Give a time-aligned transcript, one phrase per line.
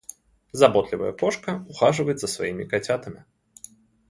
[0.53, 3.23] Заботливая кошка ухаживает за своими котятами.